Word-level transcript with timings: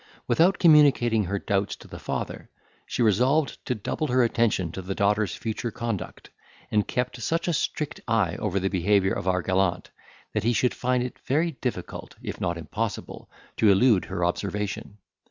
Without 0.27 0.57
communicating 0.57 1.25
her 1.25 1.37
doubts 1.37 1.75
to 1.75 1.87
the 1.87 1.99
father, 1.99 2.49
she 2.87 3.03
resolved 3.03 3.63
to 3.67 3.75
double 3.75 4.07
her 4.07 4.23
attention 4.23 4.71
to 4.71 4.81
the 4.81 4.95
daughter's 4.95 5.35
future 5.35 5.69
conduct, 5.69 6.31
and 6.71 6.87
keep 6.87 7.15
such 7.17 7.47
a 7.47 7.53
strict 7.53 8.01
eye 8.07 8.35
over 8.37 8.59
the 8.59 8.67
behaviour 8.67 9.13
of 9.13 9.27
our 9.27 9.43
gallant, 9.43 9.91
that 10.33 10.43
he 10.43 10.53
should 10.53 10.73
find 10.73 11.03
it 11.03 11.19
very 11.19 11.51
difficult, 11.51 12.15
if 12.23 12.41
not 12.41 12.57
impossible, 12.57 13.29
to 13.57 13.69
elude 13.69 14.05
her 14.05 14.25
observation. 14.25 14.97